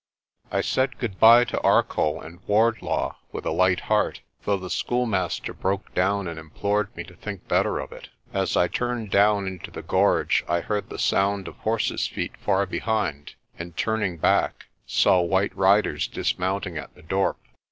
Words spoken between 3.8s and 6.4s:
108 PRESTER JOHN heart, though the schoolmaster broke down and